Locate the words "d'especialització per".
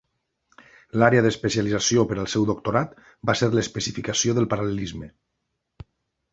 1.25-2.17